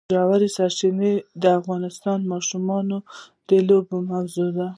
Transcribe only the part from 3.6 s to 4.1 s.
لوبو